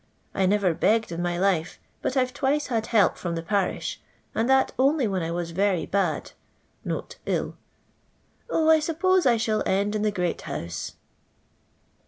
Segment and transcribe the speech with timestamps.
[0.33, 4.01] I never begged in my life, but I've twice had help from the parish,
[4.33, 6.31] and that only when I was very bad
[6.83, 7.05] (ill).
[7.29, 7.55] 0,
[8.51, 10.93] I suppose I shall end in tha great house."